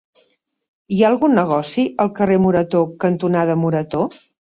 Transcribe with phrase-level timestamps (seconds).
[0.95, 4.01] Hi ha algun negoci al carrer Morató cantonada Morató?